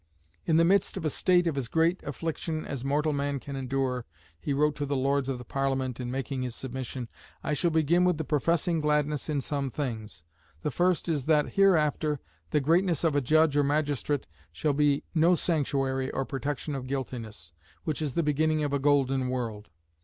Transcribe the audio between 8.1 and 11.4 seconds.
the professing gladness in some things. The first is